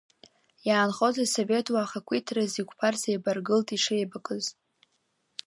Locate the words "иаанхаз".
0.67-1.15